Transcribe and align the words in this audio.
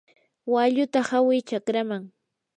walluta 0.51 0.99
hawi 1.09 1.37
chakraman. 1.47 2.03